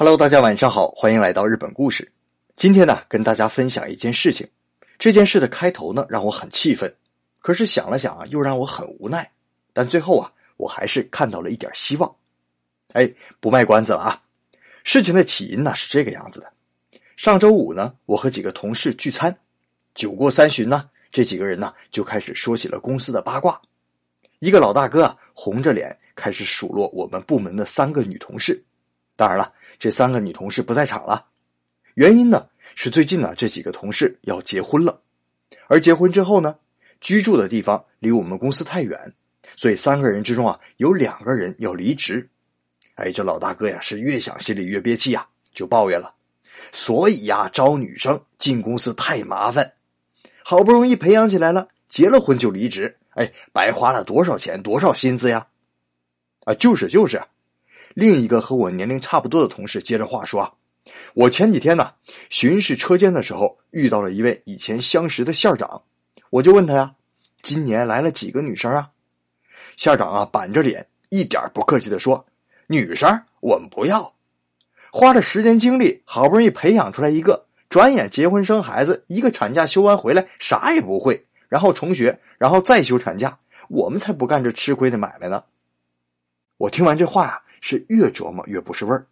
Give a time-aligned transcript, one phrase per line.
[0.00, 2.08] Hello，大家晚上好，欢迎来到日本故事。
[2.54, 4.48] 今天呢，跟大家分享一件事情。
[4.96, 6.94] 这件事的开头呢，让我很气愤，
[7.40, 9.28] 可是想了想啊，又让我很无奈。
[9.72, 12.14] 但最后啊，我还是看到了一点希望。
[12.92, 14.22] 哎，不卖关子了啊！
[14.84, 16.52] 事情的起因呢是这个样子的：
[17.16, 19.36] 上周五呢，我和几个同事聚餐，
[19.96, 23.60] 酒过三巡呢，这几个人呢就开始说起了公司的八卦。
[24.38, 28.62] 一个老大哥啊，红着脸开始数落我们部门的三个女同事。
[29.18, 31.26] 当然了，这三个女同事不在场了，
[31.94, 32.46] 原因呢
[32.76, 35.00] 是最近呢这几个同事要结婚了，
[35.66, 36.54] 而结婚之后呢，
[37.00, 39.12] 居住的地方离我们公司太远，
[39.56, 42.28] 所以三个人之中啊有两个人要离职。
[42.94, 46.14] 哎，这老大哥呀是越想心里越憋气呀，就抱怨了，
[46.70, 49.72] 所以呀招女生进公司太麻烦，
[50.44, 55.48] 好不容易培养起来了，结了婚就离职，哎，白花了多少钱多少心思呀！
[56.44, 57.20] 啊，就是就是。
[57.98, 60.52] 另一个和我年龄差不多的同事接着话说啊
[61.14, 61.94] ：“我前几天呢
[62.30, 65.82] 巡视车间的时候，遇到了一位以前相识的校长，
[66.30, 66.94] 我就问他呀，
[67.42, 68.90] 今年来了几个女生啊？
[69.76, 72.24] 校长啊板着脸，一点不客气的说：
[72.68, 74.14] 女生我们不要，
[74.92, 85.42] 花了时间精力，好不容易培养出来一个，转眼结婚生孩子，一个产假休完回来啥也不会，然后重学，然后再休产假，我们才不干这吃亏的买卖呢。”
[86.58, 87.42] 我听完这话呀。
[87.70, 89.06] 是越琢磨越不是味儿，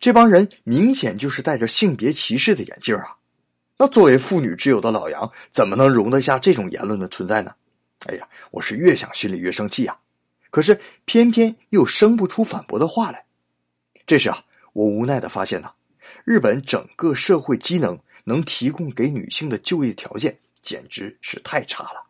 [0.00, 3.18] 这帮人明显就是戴着性别歧视的眼镜啊！
[3.76, 7.54] 那作为妇女之友的老杨，怎么能容得下这种言论的存在呢？
[8.06, 9.94] 哎呀，我是越想心里越生气啊！
[10.48, 13.26] 可是偏偏又生不出反驳的话来。
[14.06, 15.70] 这时啊，我无奈的发现呐，
[16.24, 22.06] 日本整个社会机能能提供给女性的就业条件简直是太差了。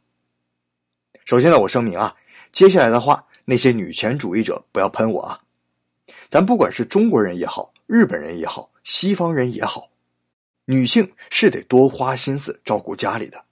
[1.25, 2.15] 首先呢，我声明啊，
[2.53, 5.41] 接下来的话，那些女权主义者不要喷我啊！
[6.29, 9.89] 咱不管是中国人也好，日本人也好，西方人也好，
[10.65, 13.43] 女性是得多花心思照顾家里的，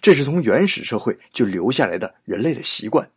[0.00, 3.10] 这是从原始社会就留下来的人类的习惯。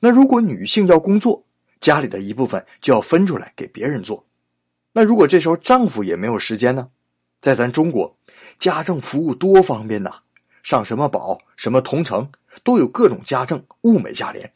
[0.00, 1.44] 那如果女性要工作，
[1.80, 4.24] 家里的一部分就要分出来给别人做。
[4.92, 6.88] 那如果这时候丈夫也没有时间呢？
[7.40, 8.16] 在咱中国，
[8.58, 10.12] 家政服务多方便呐，
[10.62, 12.28] 上什么宝、什么同城，
[12.64, 14.52] 都有各种家政，物美价廉。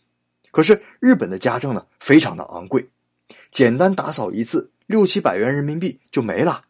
[0.50, 2.84] 可是日本的家政呢，非常的昂贵。
[3.50, 6.64] 简单打扫一次，六七百元人民币就没了，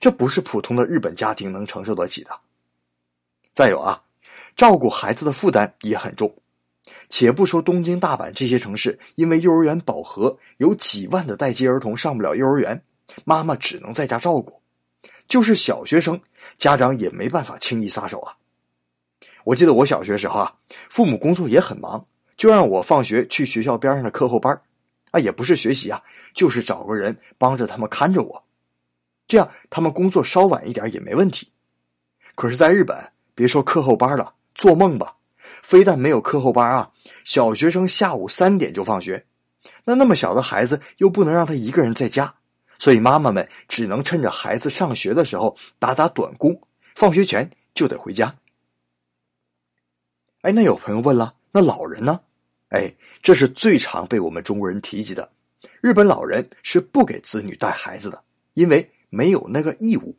[0.00, 2.30] 这不是普通的日本家庭能承受得起的。
[3.54, 4.02] 再有啊，
[4.56, 6.34] 照顾孩子的负担也很重。
[7.08, 12.82] 且不说东京、大阪这些城市，因为幼儿园饱和，有几万的待机儿童上不了幼儿园，
[13.24, 14.60] 妈妈只能在家照顾。
[15.28, 16.20] 就是小学生，
[16.58, 18.36] 家长也没办法轻易撒手啊。
[19.44, 20.54] 我记得我小学时候啊，
[20.88, 22.06] 父母工作也很忙，
[22.36, 24.60] 就让我放学去学校边上的课后班
[25.10, 26.02] 啊，也不是学习啊，
[26.34, 28.44] 就是找个人帮着他们看着我，
[29.26, 31.50] 这样他们工作稍晚一点也没问题。
[32.34, 35.16] 可是，在日本，别说课后班了，做梦吧！
[35.62, 36.90] 非但没有课后班啊，
[37.24, 39.24] 小学生下午三点就放学，
[39.84, 42.34] 那那么小的孩子又不能让他一个人在家，
[42.78, 46.60] 所以妈妈们只能趁着孩子上学的时候打打短工，
[46.94, 48.36] 放学前就得回家。
[50.42, 52.20] 哎，那有朋友问了，那老人呢？
[52.70, 55.30] 哎，这是最常被我们中国人提及的。
[55.80, 58.20] 日本老人是不给子女带孩子的，
[58.54, 60.16] 因为没有那个义务。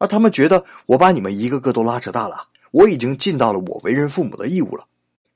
[0.00, 4.86] 而他们觉得我把你们一个个都拉扯大了，我已经尽到了我为人父母的义务了。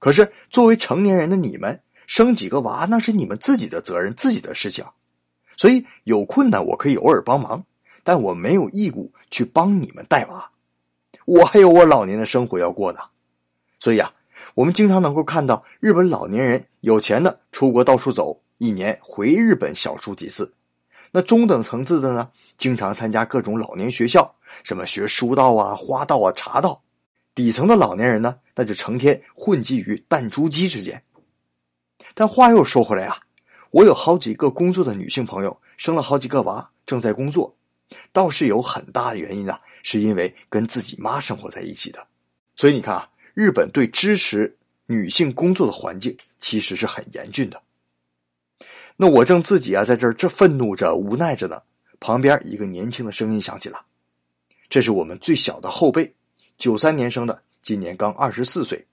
[0.01, 4.85] 可是作为成年人的你们，生几个娃那是你们自己的责任，自己的事情。
[5.57, 7.65] 所以有困难我可以偶尔帮忙，
[8.03, 10.51] 但我没有义务去帮你们带娃。
[11.27, 12.99] 我还有我老年的生活要过呢。
[13.79, 14.13] 所以啊。
[14.55, 20.53] 我们经常能够看到日本老年人有钱的出国到处走，一年回日本小住几次。
[21.11, 26.83] 那中等层次的呢，经常参加各种老年学校，什么学书道啊、花道啊、茶道。
[27.35, 31.03] 底层的老年人呢，那就成天混迹于弹珠机之间。
[32.15, 33.17] 但话又说回来啊，
[33.71, 37.57] 我有好几个工作的女性朋友，生了好几个娃，正在工作，
[38.13, 42.05] 倒是有很大的原因啊，是因为跟自己妈生活在一起的。
[42.57, 43.09] 所以你看啊。
[43.39, 44.53] 日本对支持
[44.87, 47.63] 女性工作的环境其实是很严峻的。
[48.97, 51.63] 那我正自己啊在这儿这愤怒着、无奈着呢，
[52.01, 53.81] 旁边一个年轻的声音响起了，
[54.69, 56.13] 这是我们最小的后辈，
[56.57, 58.85] 九三年生的，今年刚二十四岁。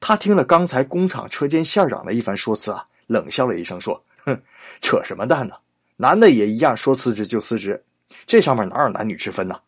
[0.00, 4.36] 他听了刚才工厂车间线长的一番说辞啊，冷笑了一声说：“哼，
[4.80, 5.54] 扯什么淡呢？
[5.94, 7.80] 男的也一样，说辞职就辞职，
[8.26, 9.60] 这上面哪有男女之分呢？”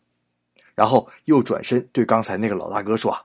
[0.75, 3.23] 然后又转身对刚才那个老大哥说啊。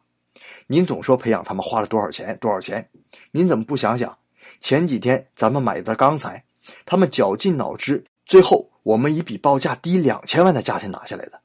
[0.66, 2.36] 您总说培养他们花了多少钱？
[2.40, 2.88] 多少钱？
[3.30, 4.16] 您怎么不想想，
[4.60, 6.44] 前几天咱们买的钢材，
[6.84, 11.40] 他们绞尽脑汁，最后我们以比报价低两千万的价钱拿下来的。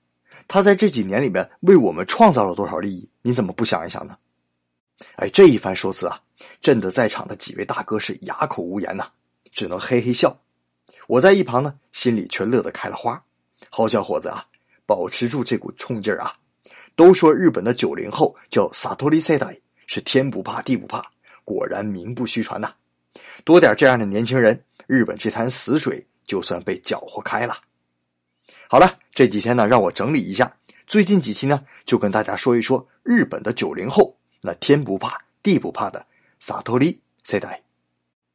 [0.47, 3.09] 他在这几年里面为我们创造了多少利益？
[3.21, 4.18] 你怎么不想一想呢？
[5.15, 6.21] 哎，这一番说辞啊，
[6.62, 9.07] 震得在场的几位大哥是哑口无言呐，
[9.51, 10.42] 只能嘿嘿笑。
[11.07, 13.24] 我在一旁呢，心里却乐得开了花。
[13.69, 14.45] 好小伙子啊，
[14.85, 16.35] 保持住这股冲劲儿啊！
[16.99, 19.57] 都说日本的九零后叫萨托里塞代，
[19.87, 21.01] 是天不怕地不怕，
[21.45, 22.73] 果然名不虚传呐。
[23.45, 27.57] 多点这样的年轻人，日本这潭死水就算被搅和开了。
[28.67, 30.53] 好了，这几天呢，让我整理一下。
[30.87, 36.05] 最近几期呢，就跟大家说一说日本的九零后，那天不怕地不怕的
[36.37, 37.63] 萨托利塞代。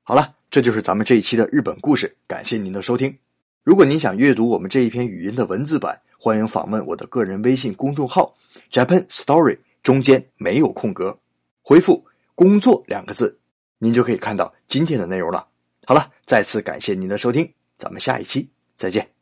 [0.04, 2.16] 好了，这就是咱们这一期的日本故事。
[2.26, 3.14] 感谢您的收听。
[3.62, 8.34] 如果您想阅读我们这一篇语音的文字版，欢迎访问我的个人微信公众号
[8.70, 11.18] Japan Story，中间没有空格，
[11.62, 13.38] 回复“工作”两个字，
[13.78, 15.46] 您就可以看到今天的内容了。
[15.86, 19.13] 好了，再次感谢您的收听，咱们下一期再见。